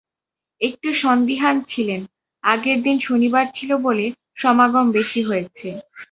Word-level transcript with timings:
একটু 0.61 0.89
সন্দিহান 1.01 1.55
ছিলেন, 1.67 2.01
আগের 2.43 2.77
দিন 2.83 2.97
শনিবার 2.99 3.45
ছিল 3.53 3.71
বলে 3.85 4.05
সমাগম 4.35 4.85
বেশি 4.97 5.21
হয়েছে। 5.23 5.67